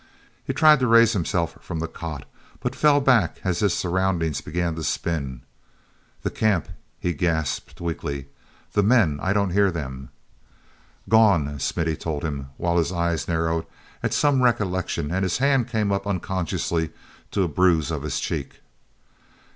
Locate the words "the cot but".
1.77-2.75